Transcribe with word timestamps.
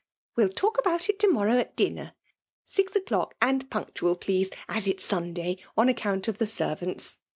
*^ 0.01 0.03
Well 0.35 0.49
talk 0.49 0.79
about 0.79 1.09
it 1.09 1.19
to 1.19 1.27
morrow 1.31 1.59
at 1.59 1.75
dinner. 1.75 2.13
Six 2.65 2.95
o*clock 2.95 3.35
and 3.39 3.69
punctual, 3.69 4.15
please, 4.15 4.49
as 4.67 4.87
it*s 4.87 5.03
Sunday, 5.03 5.59
on 5.77 5.89
account 5.89 6.27
of 6.27 6.39
the 6.39 6.45
ftervltnts. 6.45 7.17